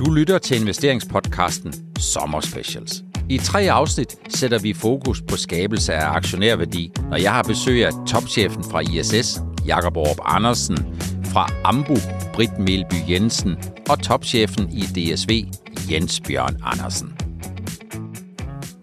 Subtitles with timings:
[0.00, 3.02] Du lytter til investeringspodcasten Sommer Specials.
[3.28, 7.92] I tre afsnit sætter vi fokus på skabelse af aktionærværdi, når jeg har besøg af
[8.06, 10.76] topchefen fra ISS, Jakob Aarup Andersen,
[11.24, 11.96] fra Ambu,
[12.34, 13.56] Britt Melby Jensen
[13.90, 15.44] og topchefen i DSV,
[15.90, 17.16] Jens Bjørn Andersen.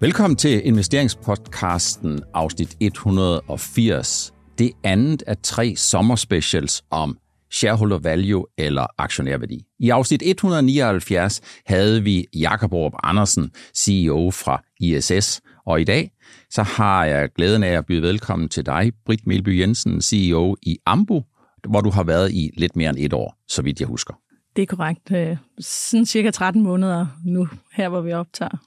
[0.01, 4.33] Velkommen til investeringspodcasten afsnit 180.
[4.57, 7.17] Det andet af tre sommerspecials om
[7.51, 9.65] shareholder value eller aktionærværdi.
[9.79, 16.11] I afsnit 179 havde vi Jakob Orup Andersen, CEO fra ISS, og i dag
[16.49, 20.77] så har jeg glæden af at byde velkommen til dig, Britt Melby Jensen, CEO i
[20.85, 21.23] Ambu,
[21.69, 24.13] hvor du har været i lidt mere end et år, så vidt jeg husker.
[24.55, 25.11] Det er korrekt.
[25.11, 28.57] Øh, sådan cirka 13 måneder nu, her hvor vi optager.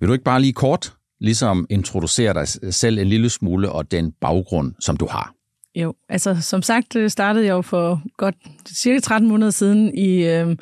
[0.00, 4.12] Vil du ikke bare lige kort ligesom introducere dig selv en lille smule og den
[4.20, 5.34] baggrund, som du har?
[5.74, 8.34] Jo, altså som sagt startede jeg jo for godt
[8.68, 10.56] cirka 13 måneder siden i, øh,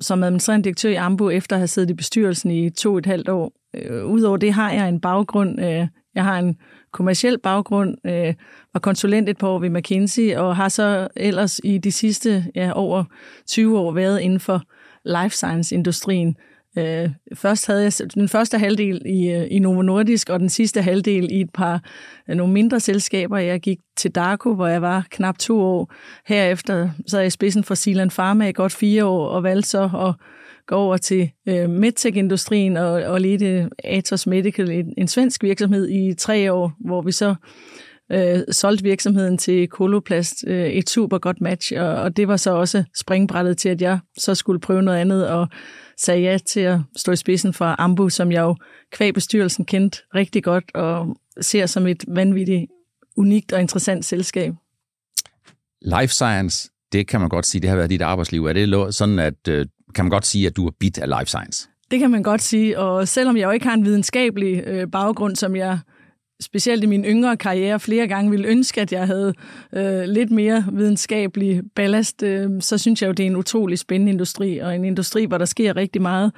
[0.00, 3.06] som administrerende direktør i Ambu, efter at have siddet i bestyrelsen i to og et
[3.06, 3.52] halvt år.
[3.74, 6.56] Øh, Udover det har jeg en baggrund, øh, jeg har en
[6.92, 8.34] kommersiel baggrund, øh,
[8.72, 12.72] var konsulent et par år ved McKinsey, og har så ellers i de sidste ja,
[12.72, 13.04] over
[13.46, 14.62] 20 år været inden for
[15.04, 16.36] life science-industrien,
[16.78, 20.82] Øh, først havde jeg den første halvdel i, øh, i Novo Nordisk, og den sidste
[20.82, 21.82] halvdel i et par
[22.28, 23.38] øh, nogle mindre selskaber.
[23.38, 25.92] Jeg gik til Darko, hvor jeg var knap to år.
[26.26, 29.82] Herefter så jeg i spidsen for Silan Pharma i godt fire år, og valgte så
[29.82, 30.26] at
[30.66, 35.88] gå over til øh, medtech-industrien og, og lede øh, Atos Medical, en, en svensk virksomhed,
[35.88, 37.34] i tre år, hvor vi så
[38.12, 40.44] øh, solgte virksomheden til Koloplast.
[40.46, 43.98] Øh, et super godt match, og, og det var så også springbrættet til, at jeg
[44.18, 45.48] så skulle prøve noget andet, og
[46.00, 48.56] sagde ja til at stå i spidsen for Ambu, som jeg jo
[48.92, 52.66] kvæg bestyrelsen kendte rigtig godt, og ser som et vanvittigt,
[53.16, 54.54] unikt og interessant selskab.
[55.82, 58.44] Life science, det kan man godt sige, det har været dit arbejdsliv.
[58.44, 61.26] Er det sådan, at øh, kan man godt sige, at du er bit af life
[61.26, 61.68] science?
[61.90, 65.36] Det kan man godt sige, og selvom jeg jo ikke har en videnskabelig øh, baggrund,
[65.36, 65.78] som jeg
[66.40, 69.34] specielt i min yngre karriere flere gange ville ønske, at jeg havde
[69.72, 74.12] øh, lidt mere videnskabelig ballast, øh, så synes jeg jo, det er en utrolig spændende
[74.12, 76.32] industri, og en industri, hvor der sker rigtig meget,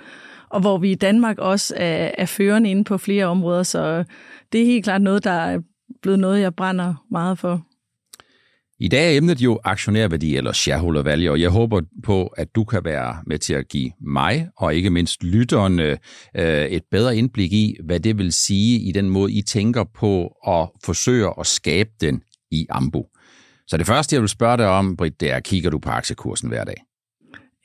[0.48, 4.04] og hvor vi i Danmark også er, er førende inde på flere områder, så
[4.52, 5.60] det er helt klart noget, der er
[6.02, 7.66] blevet noget, jeg brænder meget for.
[8.82, 12.64] I dag er emnet jo aktionærværdi eller shareholder value, og jeg håber på, at du
[12.64, 15.96] kan være med til at give mig og ikke mindst lytterne øh,
[16.36, 20.26] øh, et bedre indblik i, hvad det vil sige i den måde, I tænker på
[20.46, 23.06] at forsøge at skabe den i Ambu.
[23.66, 26.48] Så det første, jeg vil spørge dig om, Britt, det er, kigger du på aktiekursen
[26.48, 26.76] hver dag?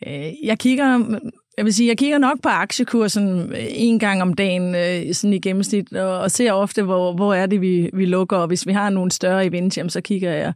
[0.08, 1.20] Øh, jeg kigger
[1.58, 5.34] jeg vil sige, jeg kigger nok på aktiekursen øh, en gang om dagen øh, sådan
[5.34, 8.38] i gennemsnit, og, og ser ofte, hvor, hvor er det, vi, vi lukker.
[8.38, 10.54] Og hvis vi har nogle større events, jamen, så kigger jeg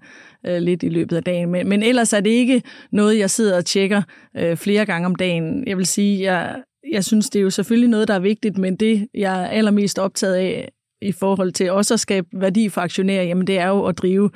[0.47, 1.49] øh, lidt i løbet af dagen.
[1.51, 2.61] Men, men ellers er det ikke
[2.91, 4.01] noget, jeg sidder og tjekker
[4.37, 5.67] øh, flere gange om dagen.
[5.67, 6.55] Jeg vil sige, jeg,
[6.91, 9.99] jeg synes, det er jo selvfølgelig noget, der er vigtigt, men det, jeg er allermest
[9.99, 13.85] optaget af, i forhold til også at skabe værdi for aktionærer, jamen det er jo
[13.85, 14.29] at drive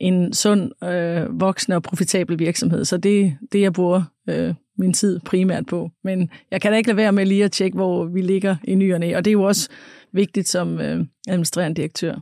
[0.00, 2.84] en sund, øh, voksende og profitabel virksomhed.
[2.84, 5.90] Så det det, jeg bruger øh, min tid primært på.
[6.04, 8.74] Men jeg kan da ikke lade være med lige at tjekke, hvor vi ligger i
[8.74, 9.68] nyerne, og det er jo også
[10.12, 12.14] vigtigt som øh, administrerende direktør.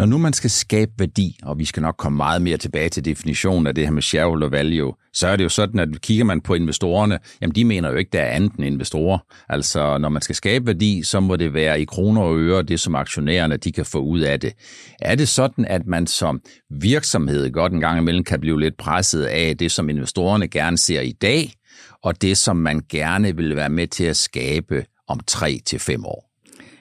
[0.00, 3.04] Når nu man skal skabe værdi, og vi skal nok komme meget mere tilbage til
[3.04, 6.40] definitionen af det her med shareholder value, så er det jo sådan, at kigger man
[6.40, 9.18] på investorerne, jamen de mener jo ikke, der er andet end investorer.
[9.48, 12.80] Altså når man skal skabe værdi, så må det være i kroner og øre, det
[12.80, 14.52] som aktionærerne de kan få ud af det.
[15.00, 16.40] Er det sådan, at man som
[16.70, 21.00] virksomhed godt en gang imellem kan blive lidt presset af det, som investorerne gerne ser
[21.00, 21.52] i dag,
[22.02, 26.04] og det, som man gerne vil være med til at skabe om 3 til fem
[26.04, 26.29] år?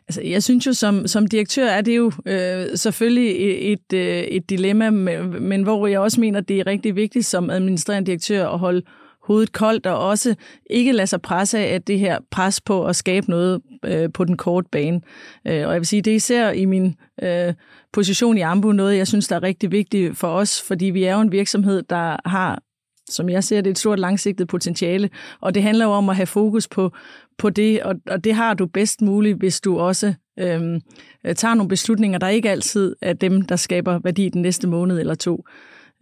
[0.10, 4.24] Altså, jeg synes jo, som, som direktør er det jo øh, selvfølgelig et, et, øh,
[4.24, 8.48] et dilemma, men, men hvor jeg også mener, det er rigtig vigtigt som administrerende direktør
[8.48, 8.82] at holde
[9.24, 10.36] hovedet koldt, og også
[10.70, 14.26] ikke lade sig presse af at det her pres på at skabe noget øh, på
[14.26, 15.02] den korte bane.
[15.48, 17.54] Øh, og jeg vil sige, det er især i min øh,
[17.94, 21.16] position i Ambu noget, jeg synes, der er rigtig vigtigt for os, fordi vi er
[21.16, 22.62] jo en virksomhed, der har
[23.10, 25.10] som jeg ser det, et stort langsigtet potentiale.
[25.42, 26.92] Og det handler jo om at have fokus på,
[27.38, 30.82] på det, og, og det har du bedst muligt, hvis du også øhm,
[31.26, 35.00] øh, tager nogle beslutninger, der ikke altid er dem, der skaber værdi den næste måned
[35.00, 35.46] eller to.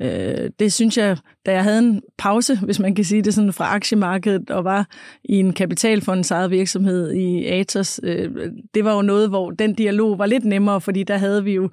[0.01, 3.53] Øh, det synes jeg, da jeg havde en pause, hvis man kan sige det sådan,
[3.53, 4.87] fra aktiemarkedet og var
[5.23, 10.19] i en kapitalfondens eget virksomhed i Atos, øh, det var jo noget, hvor den dialog
[10.19, 11.69] var lidt nemmere, fordi der havde vi jo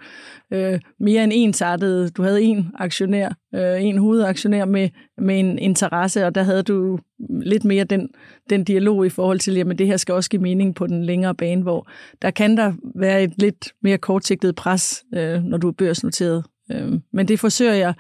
[0.51, 2.17] øh, mere end ensartet.
[2.17, 4.89] Du havde en aktionær, øh, en hovedaktionær med,
[5.19, 6.99] med en interesse, og der havde du
[7.31, 8.09] lidt mere den,
[8.51, 11.35] den dialog i forhold til, at det her skal også give mening på den længere
[11.35, 11.89] bane, hvor
[12.23, 16.93] der kan der være et lidt mere kortsigtet pres, øh, når du er børsnoteret Øh,
[17.13, 17.95] men det forsøger jeg.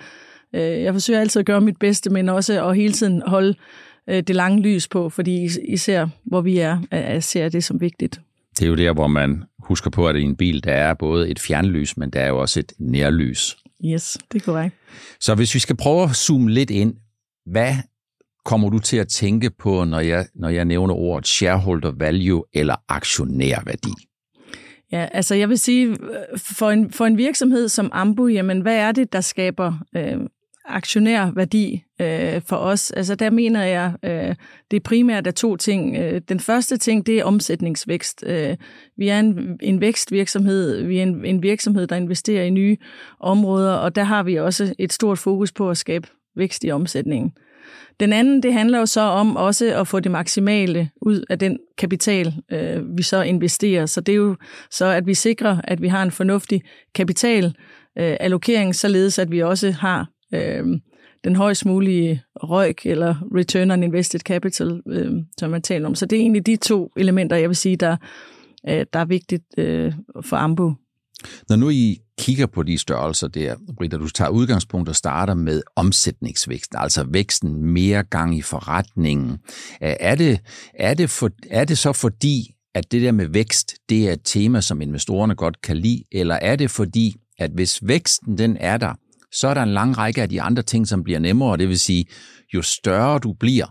[0.54, 3.54] Øh, jeg forsøger altid at gøre mit bedste, men også at hele tiden holde
[4.08, 8.20] øh, det lange lys på, fordi især hvor vi er, øh, ser det som vigtigt.
[8.58, 11.30] Det er jo der, hvor man husker på, at i en bil, der er både
[11.30, 13.56] et fjernlys, men der er jo også et nærlys.
[13.84, 14.74] Yes, det er korrekt.
[15.20, 16.94] Så hvis vi skal prøve at zoome lidt ind,
[17.46, 17.74] hvad
[18.44, 22.76] kommer du til at tænke på, når jeg, når jeg nævner ordet shareholder value eller
[22.88, 23.92] aktionærværdi?
[24.92, 25.96] Ja, altså jeg vil sige, øh,
[26.38, 30.20] for en, for en virksomhed som Ambu, jamen hvad er det, der skaber øh,
[30.64, 32.90] aktionærværdi øh, for os?
[32.90, 34.34] Altså der mener jeg, øh,
[34.70, 35.96] det er primært er to ting.
[35.96, 38.24] Øh, den første ting, det er omsætningsvækst.
[38.26, 38.56] Øh,
[38.96, 42.76] vi er en, en vækstvirksomhed, vi er en, en virksomhed, der investerer i nye
[43.20, 47.32] områder, og der har vi også et stort fokus på at skabe vækst i omsætningen.
[48.00, 51.58] Den anden, det handler jo så om også at få det maksimale ud af den
[51.78, 53.86] kapital, øh, vi så investerer.
[53.86, 54.36] Så det er jo
[54.70, 56.62] så, at vi sikrer, at vi har en fornuftig
[56.94, 57.44] kapital
[57.98, 60.64] øh, allokering, således at vi også har øh,
[61.24, 65.94] den højst mulige røg, eller Return on Invested Capital, øh, som man taler om.
[65.94, 67.96] Så det er egentlig de to elementer, jeg vil sige, der,
[68.68, 69.92] øh, der er vigtigt øh,
[70.24, 70.74] for Ambu.
[71.48, 75.62] Når nu I kigger på de størrelser der, Britta, du tager udgangspunkt og starter med
[75.76, 79.38] omsætningsvæksten, altså væksten mere gang i forretningen.
[79.80, 80.40] Er det,
[80.74, 84.20] er det, for, er det så fordi, at det der med vækst, det er et
[84.24, 88.76] tema, som investorerne godt kan lide, eller er det fordi, at hvis væksten den er
[88.76, 88.94] der,
[89.32, 91.78] så er der en lang række af de andre ting, som bliver nemmere, det vil
[91.78, 92.04] sige,
[92.54, 93.66] jo større du bliver,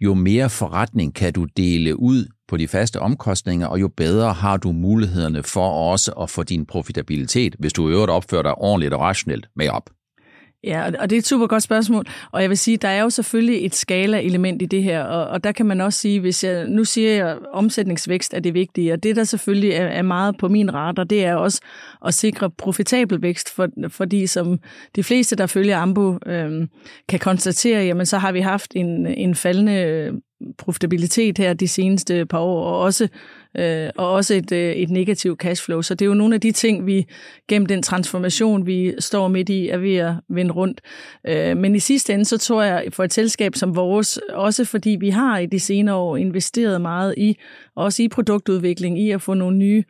[0.00, 4.56] jo mere forretning kan du dele ud på de faste omkostninger, og jo bedre har
[4.56, 8.94] du mulighederne for også at få din profitabilitet, hvis du i øvrigt opfører dig ordentligt
[8.94, 9.90] og rationelt med op.
[10.66, 12.04] Ja, og det er et super godt spørgsmål.
[12.32, 15.44] Og jeg vil sige, der er jo selvfølgelig et skala-element i det her, og, og
[15.44, 18.92] der kan man også sige, hvis jeg nu siger jeg, at omsætningsvækst er det vigtige,
[18.92, 21.60] og det der selvfølgelig er, er meget på min radar, det er også
[22.06, 24.58] at sikre profitabel vækst, for, fordi som
[24.96, 26.68] de fleste, der følger Ambo, øh,
[27.08, 30.10] kan konstatere, jamen så har vi haft en, en faldende
[30.58, 33.08] profitabilitet her de seneste par år, og også,
[33.58, 35.82] øh, og også et, øh, et negativt cashflow.
[35.82, 37.06] Så det er jo nogle af de ting, vi
[37.48, 40.80] gennem den transformation, vi står midt i, er ved at vende rundt.
[41.28, 44.96] Øh, men i sidste ende, så tror jeg, for et selskab som vores, også fordi
[45.00, 47.36] vi har i de senere år investeret meget i,
[47.76, 49.84] også i produktudvikling, i at få nogle nye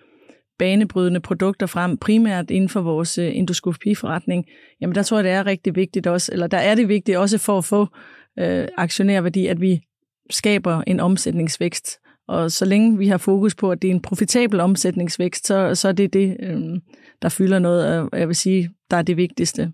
[0.59, 4.45] banebrydende produkter frem, primært inden for vores øh, endoskopiforretning,
[4.81, 7.39] jamen der tror jeg, det er rigtig vigtigt også, eller der er det vigtigt også
[7.39, 7.87] for at få
[8.39, 9.81] øh, aktionærværdi, at vi
[10.31, 11.99] skaber en omsætningsvækst.
[12.29, 15.88] Og så længe vi har fokus på, at det er en profitabel omsætningsvækst, så, så
[15.88, 16.81] er det det, øhm,
[17.23, 19.73] der fylder noget, og jeg vil sige, der er det vigtigste.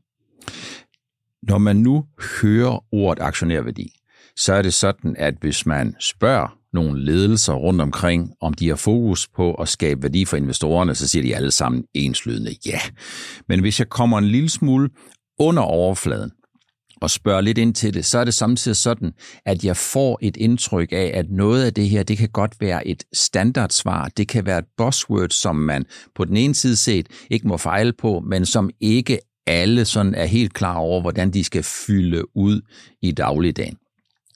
[1.42, 2.04] Når man nu
[2.42, 3.92] hører ordet aktionærværdi,
[4.36, 8.76] så er det sådan, at hvis man spørger nogle ledelser rundt omkring, om de har
[8.76, 12.80] fokus på at skabe værdi for investorerne, så siger de alle sammen enslydende ja.
[13.48, 14.90] Men hvis jeg kommer en lille smule
[15.38, 16.30] under overfladen,
[17.00, 19.12] og spørger lidt ind til det, så er det samtidig sådan,
[19.46, 22.86] at jeg får et indtryk af, at noget af det her, det kan godt være
[22.86, 24.08] et standardsvar.
[24.16, 27.92] Det kan være et buzzword, som man på den ene side set ikke må fejle
[27.92, 32.60] på, men som ikke alle sådan er helt klar over, hvordan de skal fylde ud
[33.02, 33.76] i dagligdagen.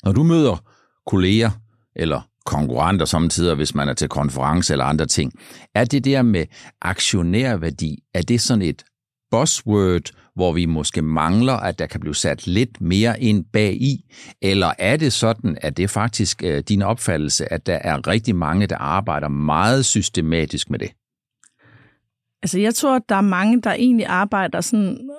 [0.05, 0.65] Når du møder
[1.07, 1.51] kolleger
[1.97, 5.33] eller konkurrenter samtidig, hvis man er til konference eller andre ting,
[5.75, 6.47] er det der med
[6.81, 8.85] aktionærværdi, er det sådan et
[9.31, 14.05] buzzword, hvor vi måske mangler, at der kan blive sat lidt mere ind bag i?
[14.43, 18.37] Eller er det sådan, at det er faktisk øh, din opfattelse, at der er rigtig
[18.37, 20.91] mange, der arbejder meget systematisk med det?
[22.43, 25.11] Altså jeg tror, at der er mange, der egentlig arbejder sådan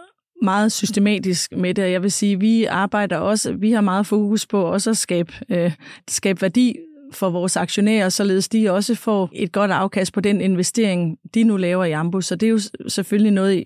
[0.44, 1.92] meget systematisk med det.
[1.92, 5.34] Jeg vil sige, at vi arbejder også, vi har meget fokus på også at skabe,
[5.50, 5.72] øh,
[6.08, 6.76] skabe værdi
[7.12, 11.58] for vores aktionærer, således de også får et godt afkast på den investering, de nu
[11.58, 12.22] laver i Ambu.
[12.22, 13.64] Så det er jo selvfølgelig noget,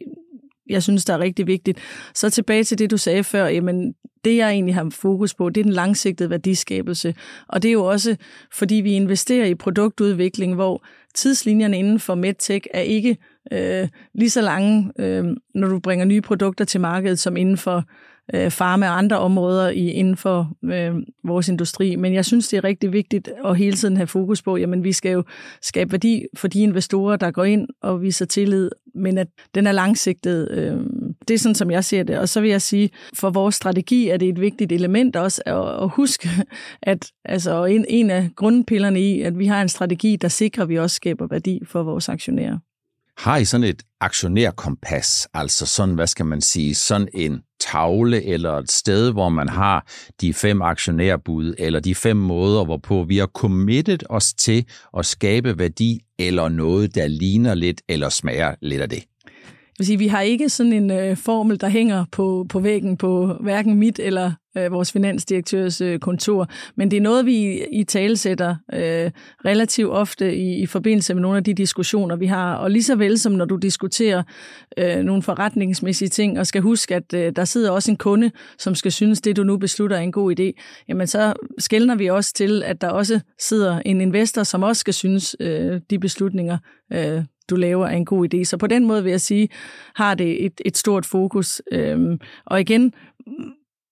[0.70, 1.80] jeg synes, der er rigtig vigtigt.
[2.14, 3.94] Så tilbage til det, du sagde før, jamen
[4.26, 7.16] det jeg egentlig har fokus på, det er den langsigtede værdiskabelse.
[7.48, 8.16] Og det er jo også,
[8.54, 10.84] fordi vi investerer i produktudvikling, hvor
[11.16, 13.18] tidslinjerne inden for MedTech er ikke
[13.52, 17.84] øh, lige så lange, øh, når du bringer nye produkter til markedet, som inden for
[18.34, 21.96] øh, farme og andre områder i, inden for øh, vores industri.
[21.96, 24.94] Men jeg synes, det er rigtig vigtigt at hele tiden have fokus på, jamen vi
[24.94, 25.24] skal jo
[25.62, 29.72] skabe værdi for de investorer, der går ind og viser tillid, men at den er
[29.72, 30.48] langsigtet.
[30.52, 30.78] Øh,
[31.28, 32.20] det er sådan, som jeg ser det.
[32.20, 35.84] Og så vil jeg sige, for vores strategi er det et vigtigt element også at,
[35.84, 36.30] at huske,
[36.82, 40.70] at altså, en, en af grundpillerne i, at vi har en strategi, der sikrer, at
[40.70, 42.58] vi også skaber værdi for vores aktionærer.
[43.20, 48.54] Har I sådan et aktionærkompas, altså sådan, hvad skal man sige, sådan en tavle eller
[48.54, 49.88] et sted, hvor man har
[50.22, 54.66] de fem aktionærbud, eller de fem måder, hvorpå vi har committed os til
[54.98, 59.04] at skabe værdi, eller noget, der ligner lidt, eller smager lidt af det?
[59.26, 62.98] Jeg vil sige, vi har ikke sådan en øh, formel, der hænger på, på væggen
[62.98, 66.48] på hverken mit eller øh, vores finansdirektørs øh, kontor.
[66.76, 69.12] Men det er noget, vi i talesætter øh,
[69.46, 72.56] relativt ofte i, i forbindelse med nogle af de diskussioner, vi har.
[72.56, 74.24] Og lige så vel som når du diskuterer
[74.78, 78.76] øh, nogle forretningsmæssige ting, og skal huske, at øh, der sidder også en kunde, som
[78.76, 82.34] skal synes, det du nu beslutter er en god idé, jamen så skældner vi også
[82.34, 86.58] til, at der også sidder en investor, som også skal synes, øh, de beslutninger,
[86.94, 88.44] øh, du laver, er en god idé.
[88.44, 89.50] Så på den måde vil jeg sige,
[89.96, 91.62] har det et, et stort fokus.
[91.72, 92.94] Øhm, og igen,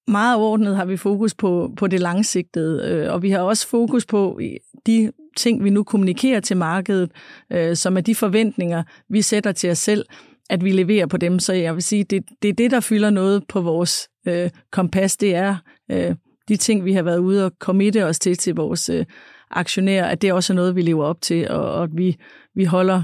[0.07, 4.05] meget overordnet har vi fokus på, på det langsigtede, øh, og vi har også fokus
[4.05, 4.49] på øh,
[4.85, 7.11] de ting, vi nu kommunikerer til markedet,
[7.51, 10.05] øh, som er de forventninger, vi sætter til os selv,
[10.49, 11.39] at vi leverer på dem.
[11.39, 15.17] Så jeg vil sige, det, det er det, der fylder noget på vores øh, kompas.
[15.17, 15.55] Det er
[15.91, 16.15] øh,
[16.47, 19.05] de ting, vi har været ude og committe os til til vores øh,
[19.51, 22.17] aktionærer, at det også er noget, vi lever op til, og, og at vi,
[22.55, 23.03] vi holder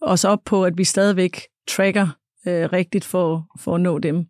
[0.00, 2.08] os op på, at vi stadigvæk tracker
[2.46, 4.26] øh, rigtigt for, for at nå dem.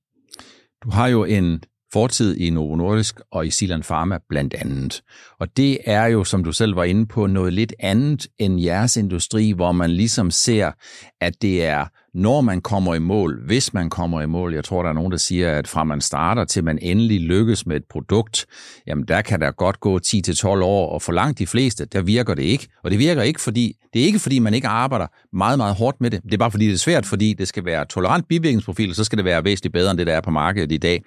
[0.84, 5.02] Du har jo en fortid i Novo Nordisk og i Silan Pharma blandt andet.
[5.40, 8.96] Og det er jo, som du selv var inde på, noget lidt andet end jeres
[8.96, 10.72] industri, hvor man ligesom ser,
[11.20, 11.86] at det er
[12.16, 15.12] når man kommer i mål, hvis man kommer i mål, jeg tror, der er nogen,
[15.12, 18.46] der siger, at fra man starter til man endelig lykkes med et produkt,
[18.86, 22.34] jamen der kan der godt gå 10-12 år, og for langt de fleste, der virker
[22.34, 22.68] det ikke.
[22.84, 26.00] Og det virker ikke, fordi det er ikke, fordi man ikke arbejder meget, meget hårdt
[26.00, 26.22] med det.
[26.22, 29.16] Det er bare, fordi det er svært, fordi det skal være tolerant bivirkningsprofil, så skal
[29.16, 31.02] det være væsentligt bedre, end det, der er på markedet i dag.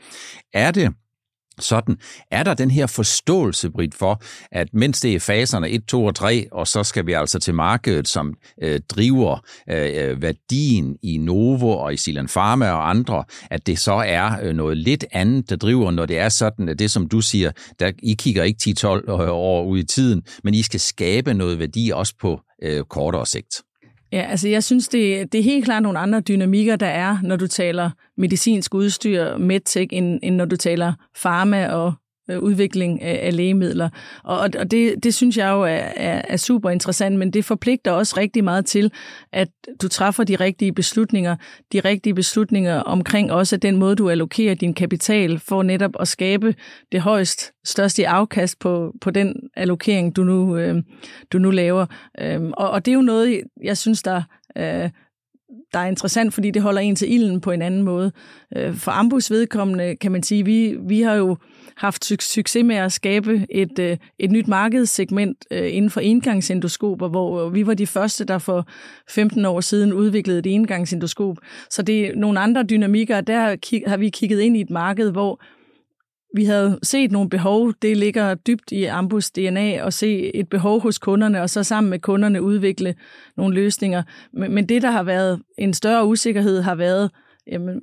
[0.54, 0.94] Er det
[1.60, 1.98] sådan,
[2.32, 6.16] er der den her forståelse, Britt, for, at mens det er faserne 1, 2 og
[6.16, 9.39] 3, og så skal vi altså til markedet, som øh, driver
[9.70, 14.32] øh, øh, værdien i Novo og i Silan Pharma og andre, at det så er
[14.44, 17.51] øh, noget lidt andet, der driver, når det er sådan, at det som du siger,
[17.80, 21.60] der, I kigger ikke 10-12 øh, år ud i tiden, men I skal skabe noget
[21.60, 23.62] værdi også på øh, kortere sigt.
[24.12, 27.36] Ja, altså jeg synes, det, det er helt klart nogle andre dynamikker, der er, når
[27.36, 31.94] du taler medicinsk udstyr, medtech, end, end når du taler pharma og
[32.29, 33.89] Øh, udvikling af, lægemidler.
[34.24, 37.91] Og, og det, det synes jeg jo er, er, er super interessant, men det forpligter
[37.91, 38.91] også rigtig meget til,
[39.31, 39.50] at
[39.81, 41.36] du træffer de rigtige beslutninger,
[41.74, 46.55] de rigtige beslutninger omkring også den måde, du allokerer din kapital for netop at skabe
[46.91, 50.83] det højst største afkast på, på den allokering, du nu, øh,
[51.33, 51.86] du nu laver.
[52.19, 54.21] Øhm, og, og det er jo noget, jeg synes, der
[54.57, 54.89] øh,
[55.74, 58.12] der er interessant, fordi det holder en til ilden på en anden måde.
[58.56, 61.38] Øh, for Ambus vedkommende kan man sige, vi, vi har jo
[61.75, 67.50] haft succes med at skabe et, øh, et nyt markedssegment øh, inden for engangsendoskoper, hvor
[67.50, 68.68] vi var de første, der for
[69.10, 71.38] 15 år siden udviklede et engangsendoskop.
[71.70, 73.39] Så det er nogle andre dynamikker, der
[73.89, 75.41] har vi kigget ind i et marked, hvor
[76.36, 80.81] vi havde set nogle behov, det ligger dybt i Ambus DNA, at se et behov
[80.81, 82.95] hos kunderne, og så sammen med kunderne udvikle
[83.38, 84.03] nogle løsninger.
[84.33, 87.12] Men det, der har været en større usikkerhed, har været,
[87.51, 87.79] jamen,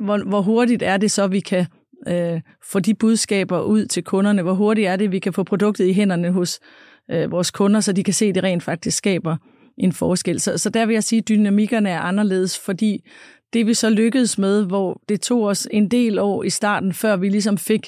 [0.00, 1.66] hvor, hvor hurtigt er det så, vi kan
[2.08, 2.40] øh,
[2.70, 4.42] få de budskaber ud til kunderne?
[4.42, 6.60] Hvor hurtigt er det, vi kan få produktet i hænderne hos
[7.10, 9.36] øh, vores kunder, så de kan se, at det rent faktisk skaber
[9.78, 10.40] en forskel.
[10.40, 13.04] Så, så der vil jeg sige, at dynamikkerne er anderledes, fordi
[13.52, 17.16] det vi så lykkedes med, hvor det tog os en del år i starten, før
[17.16, 17.86] vi ligesom fik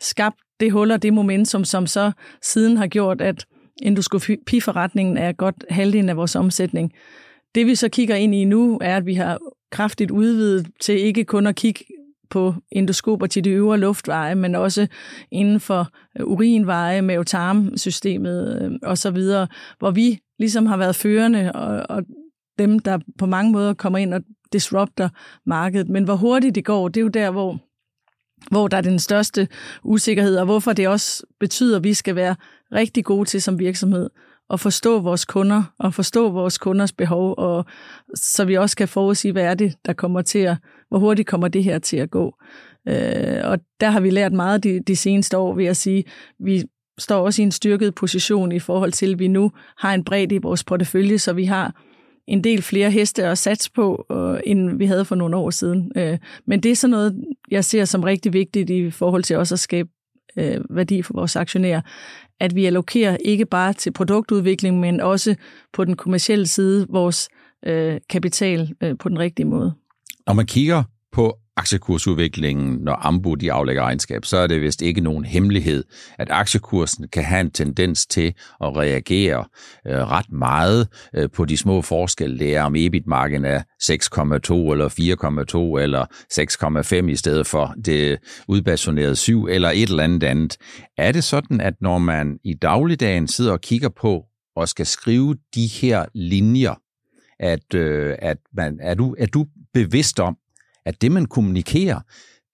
[0.00, 2.12] skabt det hul og det momentum, som så
[2.42, 3.46] siden har gjort, at
[3.82, 6.92] endoskopiforretningen er godt halvdelen af vores omsætning.
[7.54, 9.38] Det vi så kigger ind i nu, er, at vi har
[9.72, 11.84] kraftigt udvidet til ikke kun at kigge
[12.30, 14.86] på endoskoper til de øvre luftveje, men også
[15.32, 15.88] inden for
[16.18, 19.18] øh, urinveje, mavetarmsystemet øh, osv.,
[19.78, 22.02] hvor vi ligesom har været førende, og, og
[22.58, 25.08] dem, der på mange måder kommer ind og disrupter
[25.46, 25.88] markedet.
[25.88, 27.58] Men hvor hurtigt det går, det er jo der, hvor,
[28.50, 29.48] hvor der er den største
[29.84, 32.36] usikkerhed, og hvorfor det også betyder, at vi skal være
[32.72, 34.10] rigtig gode til som virksomhed
[34.50, 37.64] at forstå vores kunder og forstå vores kunders behov, og
[38.14, 40.56] så vi også kan forudsige, hvad er det, der kommer til at,
[40.88, 42.34] hvor hurtigt kommer det her til at gå.
[42.88, 46.04] Øh, og der har vi lært meget de, de seneste år, ved at sige.
[46.40, 46.64] Vi
[46.98, 50.34] står også i en styrket position i forhold til, at vi nu har en bredde
[50.34, 51.74] i vores portefølje, så vi har
[52.28, 55.92] en del flere heste at satse på, øh, end vi havde for nogle år siden.
[55.96, 59.54] Øh, men det er sådan noget, jeg ser som rigtig vigtigt i forhold til også
[59.54, 59.88] at skabe
[60.38, 61.80] øh, værdi for vores aktionærer,
[62.40, 65.34] at vi allokerer ikke bare til produktudvikling, men også
[65.72, 67.28] på den kommercielle side vores
[67.66, 69.74] øh, kapital øh, på den rigtige måde.
[70.26, 70.82] Når man kigger
[71.12, 75.84] på aktiekursudviklingen, når Ambu de aflægger regnskab, så er det vist ikke nogen hemmelighed,
[76.18, 79.44] at aktiekursen kan have en tendens til at reagere
[79.86, 82.38] øh, ret meget øh, på de små forskelle.
[82.38, 84.88] Det er om EBIT-marken er 6,2 eller
[85.78, 86.04] 4,2 eller
[87.02, 90.56] 6,5 i stedet for det udbasonerede 7 eller et eller andet andet.
[90.96, 94.24] Er det sådan, at når man i dagligdagen sidder og kigger på
[94.56, 96.74] og skal skrive de her linjer,
[97.40, 100.36] at, øh, at man, er, du, er du bevidst om,
[100.88, 102.00] at det, man kommunikerer,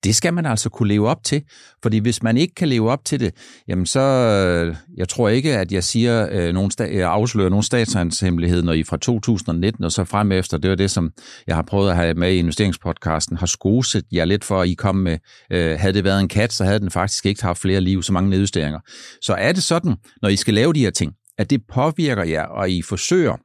[0.05, 1.43] det skal man altså kunne leve op til.
[1.83, 3.35] Fordi hvis man ikke kan leve op til det,
[3.69, 7.63] jamen så, øh, jeg tror ikke, at jeg siger, øh, nogen sta- jeg afslører nogen
[7.63, 11.11] statshemmelighed, når I fra 2019 og så frem efter, det var det, som
[11.47, 14.75] jeg har prøvet at have med i investeringspodcasten, har skoset jer lidt for, at I
[14.75, 15.19] kom med,
[15.53, 18.13] øh, havde det været en kat, så havde den faktisk ikke haft flere liv, så
[18.13, 18.81] mange nedjusteringer.
[19.23, 22.45] Så er det sådan, når I skal lave de her ting, at det påvirker jer,
[22.45, 23.37] og I forsøger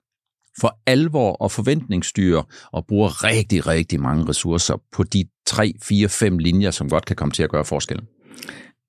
[0.61, 6.37] for alvor og forventningsstyre og bruger rigtig, rigtig mange ressourcer på de 3, 4, 5
[6.37, 8.07] linjer, som godt kan komme til at gøre forskellen?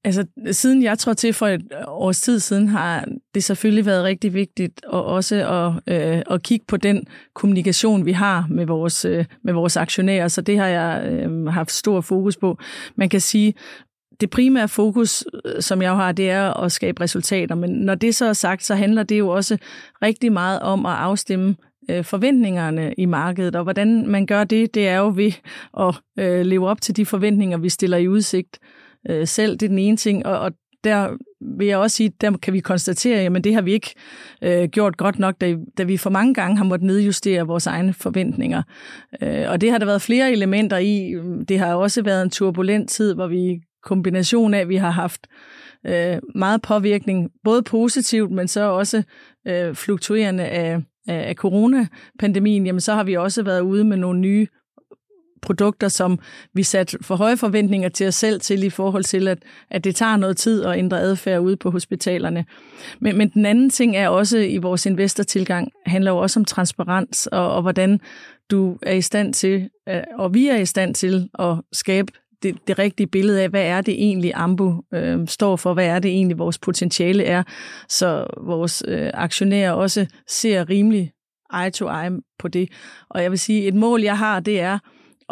[0.04, 4.34] Altså, siden jeg tror til for et års tid siden, har det selvfølgelig været rigtig
[4.34, 9.24] vigtigt og også at, øh, at kigge på den kommunikation, vi har med vores, øh,
[9.44, 10.28] med vores aktionærer.
[10.28, 12.58] Så det har jeg øh, haft stor fokus på.
[12.96, 13.54] Man kan sige,
[14.20, 17.54] det primære fokus, øh, som jeg har, det er at skabe resultater.
[17.54, 19.56] Men når det så er sagt, så handler det jo også
[20.02, 21.56] rigtig meget om at afstemme
[21.90, 25.32] øh, forventningerne i markedet, og hvordan man gør det, det er jo ved
[25.80, 28.58] at øh, leve op til de forventninger, vi stiller i udsigt
[29.24, 29.52] selv.
[29.52, 30.52] Det er den ene ting, og,
[30.84, 33.94] der vil jeg også sige, der kan vi konstatere, at det har vi ikke
[34.42, 37.92] øh, gjort godt nok, da, da vi for mange gange har måttet nedjustere vores egne
[37.92, 38.62] forventninger.
[39.22, 41.14] Øh, og det har der været flere elementer i.
[41.48, 45.26] Det har også været en turbulent tid, hvor vi kombination af, at vi har haft
[45.86, 49.02] øh, meget påvirkning, både positivt, men så også
[49.48, 54.46] øh, fluktuerende af, af, coronapandemien, jamen så har vi også været ude med nogle nye
[55.42, 56.18] produkter, som
[56.54, 59.38] vi satte for høje forventninger til os selv til i forhold til, at,
[59.70, 62.44] at det tager noget tid at ændre adfærd ude på hospitalerne.
[63.00, 67.26] Men, men den anden ting er også i vores investortilgang, handler jo også om transparens
[67.26, 68.00] og, og hvordan
[68.50, 72.56] du er i stand til, øh, og vi er i stand til at skabe det,
[72.66, 76.10] det rigtige billede af, hvad er det egentlig Ambu øh, står for, hvad er det
[76.10, 77.42] egentlig vores potentiale er,
[77.88, 81.12] så vores øh, aktionærer også ser rimelig
[81.54, 82.68] eye to eye på det.
[83.10, 84.78] Og jeg vil sige, et mål, jeg har, det er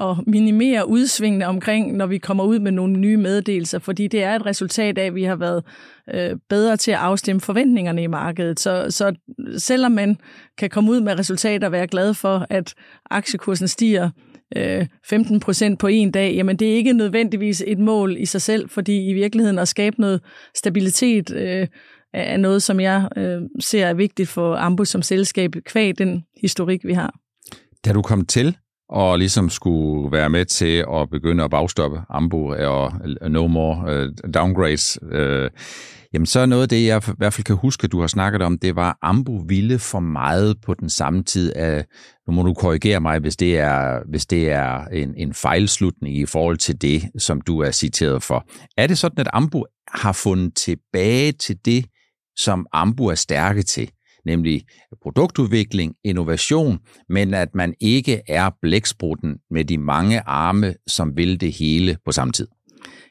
[0.01, 4.37] at minimere udsvingene omkring, når vi kommer ud med nogle nye meddelelser, fordi det er
[4.37, 5.65] et resultat af, at vi har været
[6.15, 8.61] øh, bedre til at afstemme forventningerne i markedet.
[8.61, 9.15] Så, så
[9.57, 10.17] selvom man
[10.59, 12.75] kan komme ud med resultater og være glad for, at
[13.11, 14.11] aktiekursen stiger
[14.57, 18.43] Øh, 15 procent på en dag, jamen det er ikke nødvendigvis et mål i sig
[18.43, 20.21] selv, fordi i virkeligheden at skabe noget
[20.55, 21.67] stabilitet øh,
[22.15, 26.81] er noget, som jeg øh, ser er vigtigt for Ambu som selskab, kvæg den historik,
[26.85, 27.15] vi har.
[27.85, 28.57] Da du kom til
[28.89, 33.47] og ligesom skulle være med til at begynde at bagstoppe Ambu øh, og øh, no
[33.47, 35.51] more uh, downgrades, øh,
[36.13, 38.07] jamen så er noget af det, jeg i hvert fald kan huske, at du har
[38.07, 41.53] snakket om, det var, at Ambu ville for meget på den samme tid.
[41.57, 41.85] Af,
[42.27, 46.27] nu må du korrigere mig, hvis det er, hvis det er en, en fejlslutning i
[46.27, 48.45] forhold til det, som du er citeret for.
[48.77, 51.87] Er det sådan, at Ambu har fundet tilbage til det,
[52.37, 53.91] som Ambu er stærke til?
[54.29, 54.63] nemlig
[55.03, 61.53] produktudvikling, innovation, men at man ikke er blæksprutten med de mange arme, som vil det
[61.53, 62.49] hele på samme tid.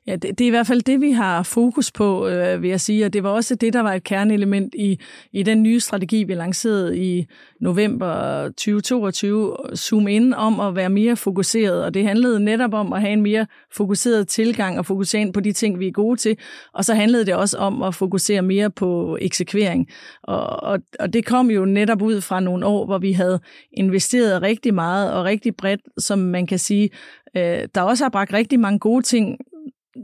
[0.08, 2.82] Ja, det, det er i hvert fald det, vi har fokus på, øh, vil jeg
[2.82, 4.99] sige, og det var også det, der var et kerneelement i,
[5.32, 7.25] i den nye strategi, vi lancerede i
[7.60, 13.01] november 2022, Zoom ind om at være mere fokuseret, og det handlede netop om at
[13.01, 16.38] have en mere fokuseret tilgang og fokusere ind på de ting, vi er gode til,
[16.73, 19.88] og så handlede det også om at fokusere mere på eksekvering,
[20.23, 23.39] og, og, og det kom jo netop ud fra nogle år, hvor vi havde
[23.71, 26.89] investeret rigtig meget og rigtig bredt, som man kan sige,
[27.38, 29.38] øh, der også har bragt rigtig mange gode ting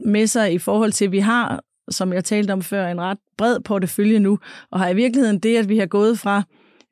[0.06, 3.18] med sig i forhold til, at vi har, som jeg talte om før, en ret
[3.38, 4.40] bred portefølje nu,
[4.72, 6.44] og har i virkeligheden det, at vi har gået fra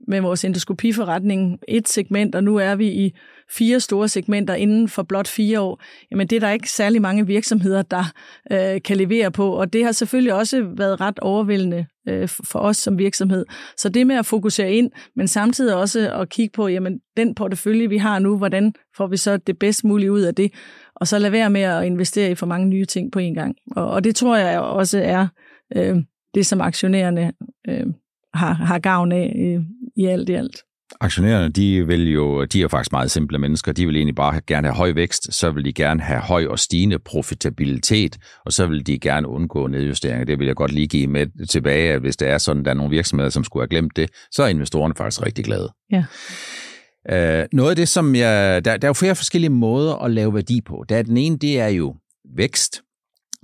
[0.07, 3.13] med vores endoskopiforretning et segment, og nu er vi i
[3.57, 7.27] fire store segmenter inden for blot fire år, jamen det er der ikke særlig mange
[7.27, 8.03] virksomheder, der
[8.51, 12.77] øh, kan levere på, og det har selvfølgelig også været ret overvældende øh, for os
[12.77, 13.45] som virksomhed.
[13.77, 17.89] Så det med at fokusere ind, men samtidig også at kigge på, jamen den portefølje,
[17.89, 20.53] vi har nu, hvordan får vi så det bedst mulige ud af det,
[20.95, 23.55] og så lade være med at investere i for mange nye ting på en gang.
[23.75, 25.27] Og, og det tror jeg også er
[25.75, 25.97] øh,
[26.35, 27.33] det, som aktionærerne
[27.67, 27.85] øh,
[28.33, 29.61] har, har gavn af øh,
[29.95, 30.57] i alt i alt.
[30.99, 33.71] Aktionærerne, de vil jo, de er faktisk meget simple mennesker.
[33.71, 36.59] De vil egentlig bare gerne have høj vækst, så vil de gerne have høj og
[36.59, 40.25] stigende profitabilitet, og så vil de gerne undgå nedjusteringer.
[40.25, 42.75] Det vil jeg godt lige give med tilbage, at hvis det er sådan, der er
[42.75, 45.69] nogle virksomheder, som skulle have glemt det, så er investorerne faktisk rigtig glade.
[45.91, 46.03] Ja.
[47.11, 48.65] Uh, noget af det, som jeg...
[48.65, 50.85] Der, der er jo flere forskellige måder at lave værdi på.
[50.89, 51.95] Der, den ene, det er jo
[52.35, 52.81] vækst.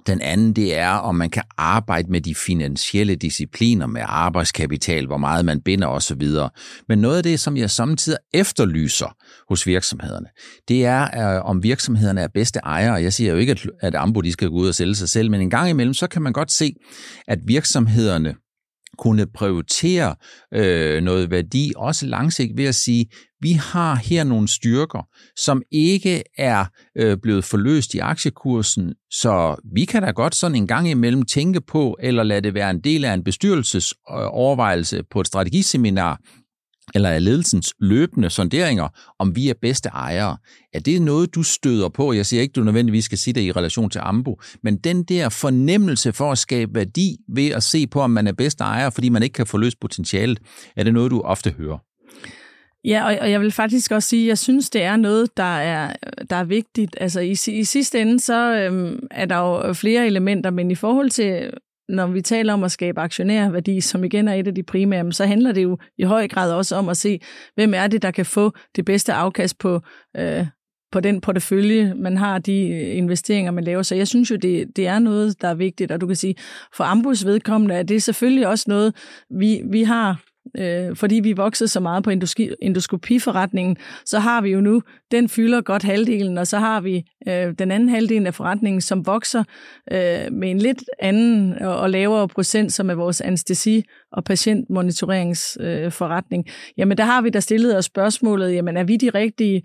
[0.07, 5.17] Den anden, det er, om man kan arbejde med de finansielle discipliner, med arbejdskapital, hvor
[5.17, 6.27] meget man binder osv.
[6.87, 9.15] Men noget af det, som jeg samtidig efterlyser
[9.49, 10.27] hos virksomhederne,
[10.67, 12.93] det er, øh, om virksomhederne er bedste ejere.
[12.93, 15.31] Jeg siger jo ikke, at, at Ambo de skal gå ud og sælge sig selv,
[15.31, 16.73] men en gang imellem, så kan man godt se,
[17.27, 18.35] at virksomhederne
[18.97, 20.15] kunne prioritere
[20.53, 23.05] øh, noget værdi, også langsigtet ved at sige,
[23.41, 26.65] vi har her nogle styrker, som ikke er
[26.97, 31.61] øh, blevet forløst i aktiekursen, så vi kan da godt sådan en gang imellem tænke
[31.61, 36.19] på, eller lade det være en del af en bestyrelsesovervejelse øh, på et strategiseminar,
[36.95, 38.87] eller af ledelsens løbende sonderinger,
[39.19, 40.37] om vi er bedste ejere.
[40.73, 42.13] Er det noget, du støder på?
[42.13, 45.29] Jeg siger ikke, du nødvendigvis skal sige det i relation til Ambo, men den der
[45.29, 49.09] fornemmelse for at skabe værdi ved at se på, om man er bedste ejer, fordi
[49.09, 50.39] man ikke kan få løst potentialet,
[50.75, 51.77] er det noget, du ofte hører?
[52.85, 55.93] Ja, og, jeg vil faktisk også sige, at jeg synes, det er noget, der er,
[56.29, 56.97] der er vigtigt.
[56.99, 61.09] Altså i, i sidste ende, så øhm, er der jo flere elementer, men i forhold
[61.09, 61.51] til
[61.89, 65.25] når vi taler om at skabe aktionærværdi, som igen er et af de primære, så
[65.25, 67.19] handler det jo i høj grad også om at se,
[67.55, 69.81] hvem er det, der kan få det bedste afkast på,
[70.17, 70.47] øh,
[70.91, 73.81] på den portefølje, man har, de øh, investeringer, man laver.
[73.81, 76.35] Så jeg synes jo, det, det er noget, der er vigtigt, og du kan sige,
[76.73, 78.95] for Ambus vedkommende er det selvfølgelig også noget,
[79.29, 80.21] vi, vi har
[80.57, 84.81] øh, fordi vi voksede så meget på endoski, endoskopiforretningen, så har vi jo nu,
[85.11, 89.05] den fylder godt halvdelen, og så har vi øh, den anden halvdel af forretningen, som
[89.05, 89.43] vokser
[89.91, 96.45] øh, med en lidt anden og, og lavere procent, som er vores anestesi- og patientmonitoreringsforretning.
[96.47, 99.63] Øh, jamen der har vi da stillet os spørgsmålet, jamen er vi de rigtige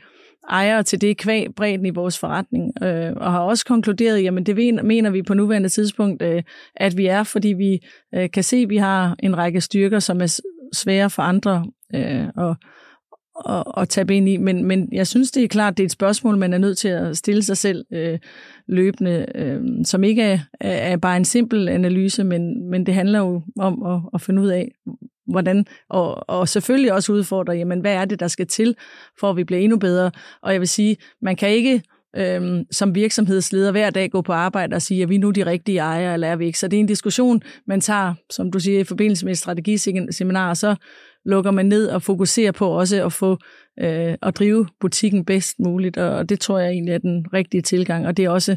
[0.50, 4.84] ejere til det kvæg bredden i vores forretning, øh, og har også konkluderet, jamen det
[4.84, 6.42] mener vi på nuværende tidspunkt, øh,
[6.76, 7.78] at vi er, fordi vi
[8.14, 10.40] øh, kan se, at vi har en række styrker, som er
[10.72, 12.56] sværere for andre øh, at,
[13.48, 14.36] at, at tabe ind i.
[14.36, 16.88] Men, men jeg synes, det er klart, det er et spørgsmål, man er nødt til
[16.88, 18.18] at stille sig selv øh,
[18.68, 23.42] løbende, øh, som ikke er, er bare en simpel analyse, men, men det handler jo
[23.58, 24.68] om at, at finde ud af,
[25.26, 28.76] hvordan, og, og selvfølgelig også udfordre, jamen hvad er det, der skal til,
[29.20, 30.10] for at vi bliver endnu bedre.
[30.42, 31.82] Og jeg vil sige, man kan ikke
[32.16, 35.78] øhm, som virksomhedsleder hver dag gå på arbejde og sige, at vi nu de rigtige
[35.78, 36.58] ejere, eller er vi ikke?
[36.58, 40.48] Så det er en diskussion, man tager, som du siger, i forbindelse med et strategiseminar,
[40.48, 40.74] og så
[41.24, 43.38] lukker man ned og fokuserer på også at få
[43.80, 48.06] øh, at drive butikken bedst muligt, og det tror jeg egentlig er den rigtige tilgang,
[48.06, 48.56] og det er også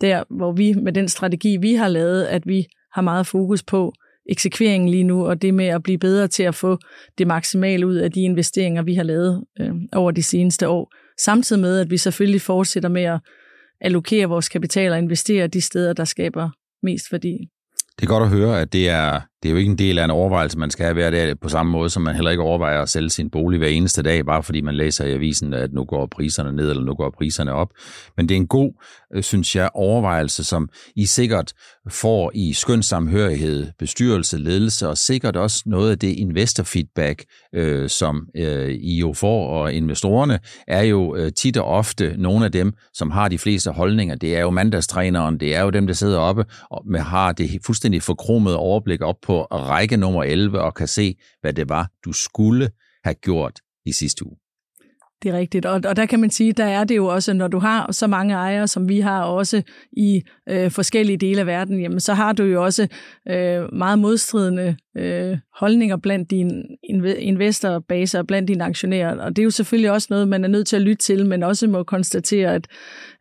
[0.00, 3.92] der, hvor vi med den strategi, vi har lavet, at vi har meget fokus på
[4.30, 6.78] eksekveringen lige nu, og det med at blive bedre til at få
[7.18, 11.62] det maksimale ud af de investeringer, vi har lavet øh, over de seneste år samtidig
[11.62, 13.20] med, at vi selvfølgelig fortsætter med at
[13.80, 16.50] allokere vores kapital og investere de steder, der skaber
[16.82, 17.48] mest værdi.
[17.96, 20.04] Det er godt at høre, at det er, det er jo ikke en del af
[20.04, 22.82] en overvejelse, man skal have hver dag på samme måde, som man heller ikke overvejer
[22.82, 25.84] at sælge sin bolig hver eneste dag, bare fordi man læser i avisen, at nu
[25.84, 27.68] går priserne ned, eller nu går priserne op.
[28.16, 28.72] Men det er en god,
[29.14, 31.52] øh, synes jeg, overvejelse, som I sikkert
[31.90, 38.26] får i skøn samhørighed, bestyrelse, ledelse, og sikkert også noget af det investor-feedback, øh, som
[38.36, 42.72] øh, I jo får, og investorerne er jo øh, tit og ofte nogle af dem,
[42.94, 44.14] som har de fleste holdninger.
[44.14, 47.60] Det er jo mandagstræneren, det er jo dem, der sidder oppe og med, har det
[47.66, 52.12] fuldstændig forkromede overblik op på række nummer 11 og kan se, hvad det var, du
[52.12, 52.70] skulle
[53.04, 54.36] have gjort i sidste uge.
[55.22, 57.48] Det er rigtigt, og, og der kan man sige, der er det jo også, når
[57.48, 61.80] du har så mange ejere, som vi har også i øh, forskellige dele af verden,
[61.80, 62.88] jamen så har du jo også
[63.28, 66.62] øh, meget modstridende øh, holdninger blandt dine
[67.18, 70.66] investorbaser og blandt dine aktionærer, og det er jo selvfølgelig også noget, man er nødt
[70.66, 72.68] til at lytte til, men også må konstatere, at,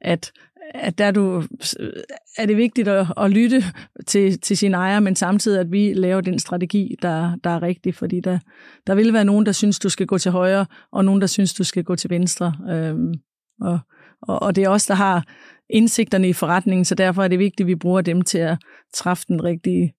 [0.01, 0.31] at
[0.73, 1.43] at der er, du,
[1.79, 1.93] øh,
[2.37, 3.63] er det vigtigt at, at lytte
[4.07, 7.95] til, til sine ejere, men samtidig at vi laver den strategi, der, der er rigtig,
[7.95, 8.39] fordi der,
[8.87, 11.53] der vil være nogen, der synes, du skal gå til højre, og nogen, der synes,
[11.53, 12.53] du skal gå til venstre.
[12.69, 13.13] Øhm,
[13.61, 13.79] og,
[14.21, 15.23] og, og det er os, der har
[15.69, 18.57] indsigterne i forretningen, så derfor er det vigtigt, at vi bruger dem til at
[18.93, 19.93] træffe den rigtige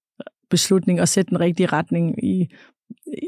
[0.50, 2.46] beslutning og sætte den rigtige retning i,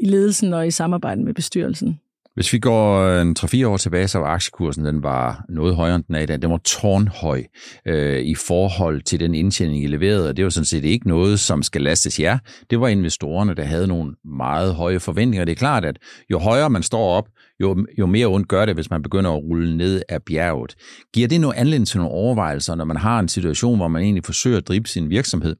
[0.01, 1.99] i ledelsen og i samarbejde med bestyrelsen.
[2.39, 5.95] Hvis vi går øh, en 3-4 år tilbage, så var aktiekursen den var noget højere
[5.95, 6.41] end den er i dag.
[6.41, 7.43] Den var tårnhøj
[7.85, 11.39] øh, i forhold til den indtjening, I leverede, og det var sådan set ikke noget,
[11.39, 12.37] som skal lastes jer.
[12.69, 15.45] Det var investorerne, der havde nogle meget høje forventninger.
[15.45, 15.97] Det er klart, at
[16.31, 17.27] jo højere man står op,
[17.59, 20.75] jo, jo mere ondt gør det, hvis man begynder at rulle ned af bjerget.
[21.13, 24.25] Giver det noget anledning til nogle overvejelser, når man har en situation, hvor man egentlig
[24.25, 25.55] forsøger at drive sin virksomhed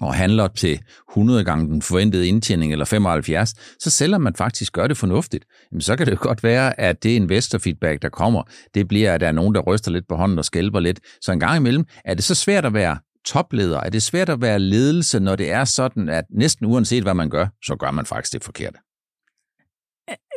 [0.00, 0.80] og handler til
[1.10, 5.80] 100 gange den forventede indtjening eller 75, så selvom man faktisk gør det fornuftigt, jamen
[5.80, 8.42] så kan det jo godt være, at det investor-feedback, der kommer,
[8.74, 11.00] det bliver, at der er nogen, der ryster lidt på hånden og skælper lidt.
[11.20, 13.80] Så en gang imellem er det så svært at være topleder?
[13.80, 17.30] Er det svært at være ledelse, når det er sådan, at næsten uanset hvad man
[17.30, 18.78] gør, så gør man faktisk det forkerte?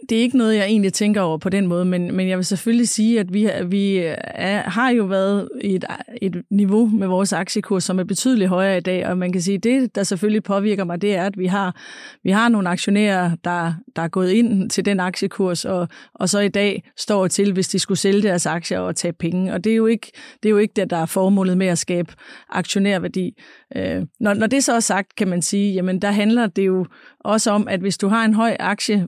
[0.09, 2.45] Det er ikke noget, jeg egentlig tænker over på den måde, men, men jeg vil
[2.45, 5.85] selvfølgelig sige, at vi, vi er, har jo været i et,
[6.21, 9.55] et niveau med vores aktiekurs, som er betydeligt højere i dag, og man kan sige,
[9.55, 11.75] at det, der selvfølgelig påvirker mig, det er, at vi har,
[12.23, 16.39] vi har nogle aktionærer, der, der er gået ind til den aktiekurs, og, og så
[16.39, 19.71] i dag står til, hvis de skulle sælge deres aktier og tage penge, og det
[19.71, 20.11] er jo ikke
[20.43, 22.13] det, er jo ikke det der er formålet med at skabe
[22.49, 23.31] aktionærværdi.
[23.75, 26.85] Øh, når, når det så er sagt, kan man sige, jamen der handler det jo
[27.19, 29.07] også om, at hvis du har en høj aktie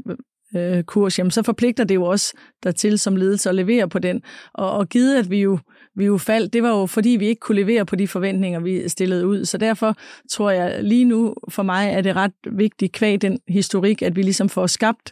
[0.55, 2.33] øh, kurs, jamen så forpligter det jo også
[2.63, 4.21] dertil som ledelse at levere på den.
[4.53, 5.59] Og, og givet, at vi jo,
[5.95, 8.89] vi jo faldt, det var jo fordi, vi ikke kunne levere på de forventninger, vi
[8.89, 9.45] stillede ud.
[9.45, 9.95] Så derfor
[10.31, 14.21] tror jeg lige nu for mig, er det ret vigtigt kvæg den historik, at vi
[14.21, 15.11] ligesom får skabt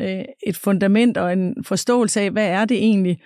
[0.00, 3.18] øh, et fundament og en forståelse af, hvad er det egentlig,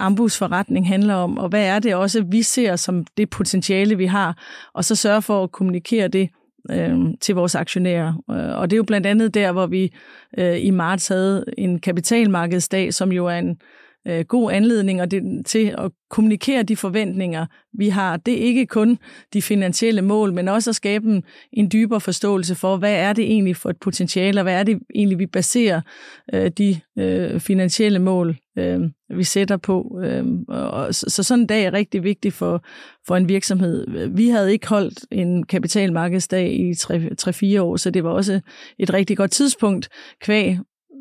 [0.00, 4.06] Ambus forretning handler om, og hvad er det også, vi ser som det potentiale, vi
[4.06, 4.38] har,
[4.74, 6.28] og så sørge for at kommunikere det
[6.70, 8.22] øh, til vores aktionærer.
[8.30, 9.92] Øh, og det er jo blandt andet der, hvor vi
[10.38, 13.58] øh, i marts havde en kapitalmarkedsdag, som jo er en
[14.06, 18.16] øh, god anledning og det, til at kommunikere de forventninger, vi har.
[18.16, 18.98] Det er ikke kun
[19.32, 23.24] de finansielle mål, men også at skabe en, en dybere forståelse for, hvad er det
[23.24, 25.80] egentlig for et potentiale, og hvad er det egentlig, vi baserer
[26.34, 28.80] øh, de øh, finansielle mål, øh,
[29.16, 30.00] vi sætter på.
[30.04, 32.64] Øh, og, så, så sådan en dag er rigtig vigtig for,
[33.06, 34.08] for en virksomhed.
[34.08, 38.40] Vi havde ikke holdt en kapitalmarkedsdag i 3-4 år, så det var også
[38.78, 39.88] et rigtig godt tidspunkt
[40.20, 40.58] kvæg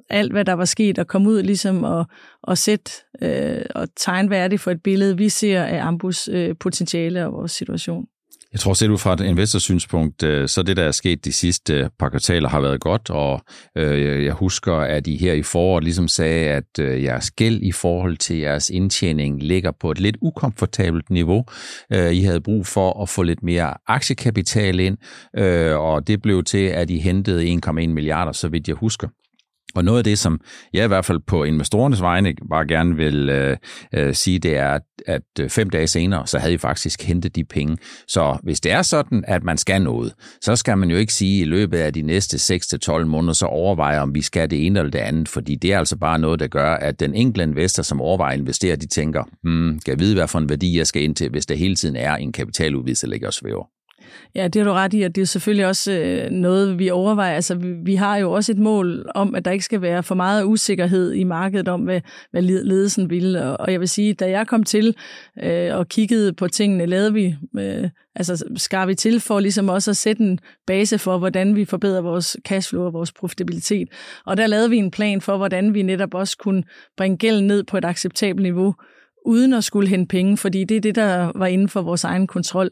[0.10, 2.06] alt, hvad der var sket, og komme ud ligesom og,
[2.44, 6.28] og sætte øh, og tegne, hvad er det for et billede, vi ser af Ambus
[6.28, 8.06] øh, potentiale og vores situation.
[8.54, 11.74] Jeg tror set ud fra et investorsynspunkt, øh, så det, der er sket de sidste
[11.74, 13.42] øh, par kvartaler, har været godt, og
[13.78, 18.18] øh, jeg husker, at I her i foråret ligesom sagde, at jeres gæld i forhold
[18.18, 21.46] til jeres indtjening ligger på et lidt ukomfortabelt niveau.
[21.92, 24.98] I havde brug for at få lidt mere aktiekapital ind,
[25.74, 29.08] og det blev til, at I hentede 1,1 milliarder, så vidt jeg husker.
[29.76, 30.40] Og noget af det, som
[30.74, 33.58] jeg i hvert fald på investorernes vegne bare gerne vil øh,
[33.94, 37.44] øh, sige, det er, at øh, fem dage senere, så havde I faktisk hentet de
[37.44, 37.78] penge.
[38.08, 41.42] Så hvis det er sådan, at man skal noget, så skal man jo ikke sige
[41.42, 44.92] i løbet af de næste 6-12 måneder, så overveje, om vi skal det ene eller
[44.92, 48.02] det andet, fordi det er altså bare noget, der gør, at den enkelte investor, som
[48.02, 51.04] overvejer at investere, de tænker, hmm, kan jeg vide, hvad for en værdi jeg skal
[51.04, 53.77] ind til, hvis der hele tiden er en kapitaludvidelse, der ligger og svæver.
[54.36, 57.36] Ja, det er du ret i, at det er selvfølgelig også øh, noget, vi overvejer.
[57.36, 60.16] Altså, vi, vi har jo også et mål om, at der ikke skal være for
[60.16, 63.36] meget usikkerhed i markedet om, hvad, hvad ledelsen vil.
[63.36, 64.96] Og, og jeg vil sige, da jeg kom til
[65.44, 69.92] øh, og kiggede på tingene, lavede vi, øh, altså skar vi til for ligesom også
[69.92, 73.88] at sætte en base for, hvordan vi forbedrer vores cashflow og vores profitabilitet.
[74.26, 76.64] Og der lavede vi en plan for, hvordan vi netop også kunne
[76.98, 78.76] bringe gælden ned på et acceptabelt niveau,
[79.26, 82.28] uden at skulle hente penge, fordi det er det, der var inden for vores egen
[82.28, 82.70] kontrol.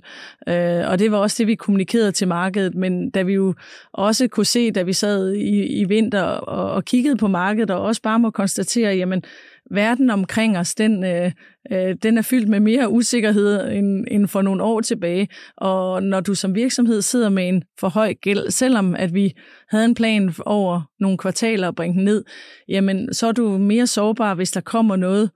[0.49, 3.53] Øh, og det var også det, vi kommunikerede til markedet, men da vi jo
[3.93, 7.81] også kunne se, da vi sad i, i vinter og, og kiggede på markedet, og
[7.81, 9.23] også bare må konstatere, jamen,
[9.71, 11.31] verden omkring os, den, øh,
[11.71, 15.27] øh, den er fyldt med mere usikkerhed end, end for nogle år tilbage.
[15.57, 19.33] Og når du som virksomhed sidder med en for høj gæld, selvom at vi
[19.69, 22.23] havde en plan over nogle kvartaler at bringe den ned,
[22.67, 25.29] jamen så er du mere sårbar, hvis der kommer noget,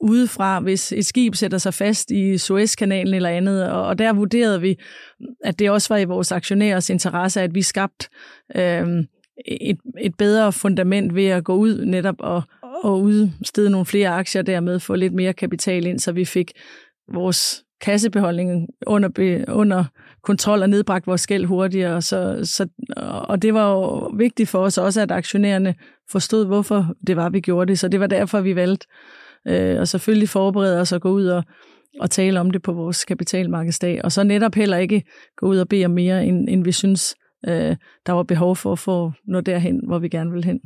[0.00, 3.70] udefra, hvis et skib sætter sig fast i Suezkanalen eller andet.
[3.70, 4.78] Og, der vurderede vi,
[5.44, 8.08] at det også var i vores aktionærers interesse, at vi skabte
[8.56, 8.86] øh,
[9.46, 12.42] et, et bedre fundament ved at gå ud netop og,
[12.84, 16.52] og udstede nogle flere aktier, dermed få lidt mere kapital ind, så vi fik
[17.12, 19.84] vores kassebeholdning under, under
[20.22, 22.02] kontrol og nedbragt vores gæld hurtigere.
[22.02, 22.68] Så, så,
[23.28, 25.74] og det var jo vigtigt for os også, at aktionærerne
[26.10, 27.78] forstod, hvorfor det var, vi gjorde det.
[27.78, 28.86] Så det var derfor, vi valgte
[29.48, 31.44] øh, og selvfølgelig forberede os og gå ud og,
[32.00, 35.02] og tale om det på vores kapitalmarkedsdag, og så netop heller ikke
[35.36, 37.14] gå ud og bede om mere, end, end vi synes,
[37.48, 40.60] øh, der var behov for at få nå derhen, hvor vi gerne vil hen.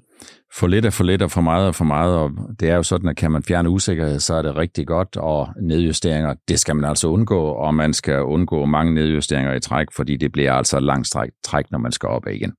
[0.55, 2.83] For lidt er for lidt, og for meget er for meget, og det er jo
[2.83, 6.77] sådan, at kan man fjerne usikkerhed, så er det rigtig godt, og nedjusteringer, det skal
[6.77, 10.81] man altså undgå, og man skal undgå mange nedjusteringer i træk, fordi det bliver altså
[10.81, 11.09] langt
[11.45, 12.53] træk, når man skal op igen.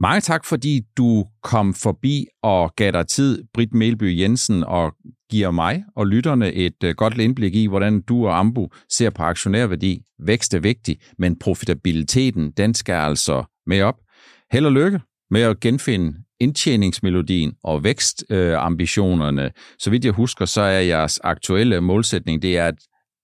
[0.00, 4.92] Mange tak, fordi du kom forbi og gav dig tid, Britt Melby Jensen, og
[5.30, 9.22] giver mig og lytterne et øh, godt indblik i, hvordan du og Ambu ser på
[9.22, 10.02] aktionærværdi.
[10.18, 13.96] Vækst er vigtig, men profitabiliteten, den skal altså med op.
[14.52, 15.00] Held og lykke
[15.30, 19.50] med at genfinde indtjeningsmelodien og vækstambitionerne.
[19.78, 22.74] Så vidt jeg husker, så er jeres aktuelle målsætning, det er, at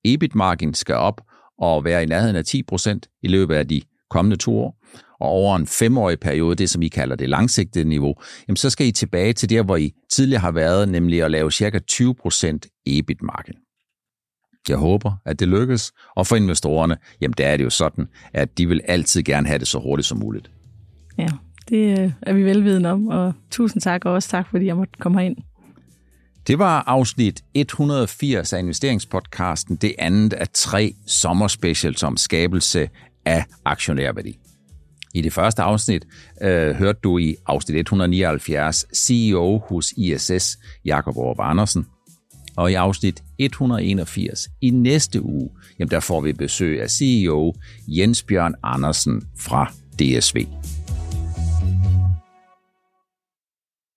[0.04, 1.20] EBIT-margin skal op
[1.59, 4.79] og være i nærheden af 10% i løbet af de kommende to år
[5.21, 8.14] og over en femårig periode, det som I kalder det langsigtede niveau,
[8.49, 11.53] jamen så skal I tilbage til der, hvor I tidligere har været, nemlig at lave
[11.53, 13.55] cirka 20% EBIT-margin.
[14.68, 18.59] Jeg håber, at det lykkes, og for investorerne, jamen der er det jo sådan, at
[18.59, 20.51] de vil altid gerne have det så hurtigt som muligt.
[21.18, 21.29] Ja,
[21.68, 24.92] Det øh, er vi velvidende om, og tusind tak, og også tak, fordi jeg måtte
[24.99, 25.37] komme ind.
[26.47, 32.88] Det var afsnit 180 af investeringspodcasten, det andet af tre sommerspecials om skabelse
[33.29, 34.38] af aktionærværdi.
[35.14, 36.07] I det første afsnit
[36.43, 41.87] øh, hørte du i afsnit 179 CEO hos ISS, Jakob Aarup Andersen.
[42.57, 47.55] Og i afsnit 181 i næste uge, jamen der får vi besøg af CEO
[47.88, 50.47] Jens Bjørn Andersen fra DSV.